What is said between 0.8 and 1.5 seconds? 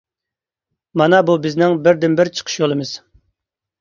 مانا بۇ